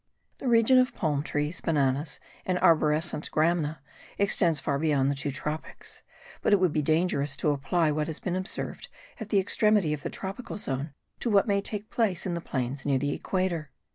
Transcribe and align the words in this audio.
The 0.39 0.47
region 0.47 0.79
of 0.79 0.95
palm 0.95 1.21
trees, 1.21 1.61
bananas 1.61 2.19
and 2.43 2.57
arborescent 2.57 3.29
gramina 3.29 3.81
extends 4.17 4.59
far 4.59 4.79
beyond 4.79 5.11
the 5.11 5.15
two 5.15 5.29
tropics: 5.29 6.01
but 6.41 6.51
it 6.51 6.55
would 6.59 6.73
be 6.73 6.81
dangerous 6.81 7.35
to 7.35 7.51
apply 7.51 7.91
what 7.91 8.07
has 8.07 8.19
been 8.19 8.35
observed 8.35 8.87
at 9.19 9.29
the 9.29 9.37
extremity 9.37 9.93
of 9.93 10.01
the 10.01 10.09
tropical 10.09 10.57
zone 10.57 10.95
to 11.19 11.29
what 11.29 11.47
may 11.47 11.61
take 11.61 11.91
place 11.91 12.25
in 12.25 12.33
the 12.33 12.41
plains 12.41 12.83
near 12.83 12.97
the 12.97 13.13
equator. 13.13 13.69